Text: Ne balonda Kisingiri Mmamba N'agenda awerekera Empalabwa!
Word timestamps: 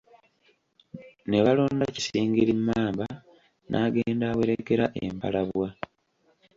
Ne 1.29 1.39
balonda 1.45 1.85
Kisingiri 1.95 2.53
Mmamba 2.59 3.05
N'agenda 3.69 4.25
awerekera 4.33 4.85
Empalabwa! 5.05 5.67